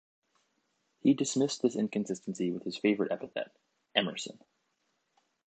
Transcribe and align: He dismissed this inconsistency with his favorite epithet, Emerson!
He 1.03 1.13
dismissed 1.13 1.61
this 1.61 1.75
inconsistency 1.75 2.49
with 2.51 2.63
his 2.63 2.75
favorite 2.75 3.11
epithet, 3.11 3.55
Emerson! 3.93 4.39